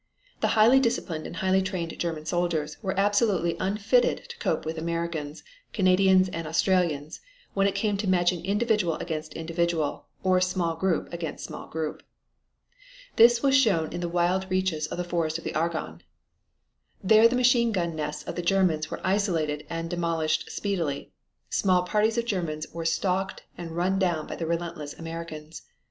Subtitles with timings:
[0.39, 5.43] The highly disciplined and highly trained German soldiers were absolutely unfitted to cope with Americans,
[5.73, 7.21] Canadians and Australians
[7.53, 12.01] when it came to matching individual against individual, or small group against small group.
[13.17, 16.01] This was shown in the wild reaches of the Forest of the Argonne.
[17.03, 21.11] There the machine gun nests of the Germans were isolated and demolished speedily.
[21.51, 25.61] Small parties of Germans were stalked and run down by the relentless Americans.